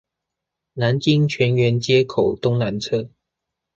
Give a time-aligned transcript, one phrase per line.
[0.73, 3.11] 南京泉源街口東南側